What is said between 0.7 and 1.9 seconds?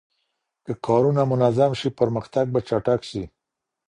کارونه منظم سي